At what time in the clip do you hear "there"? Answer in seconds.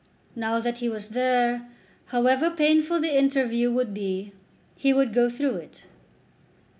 1.09-1.69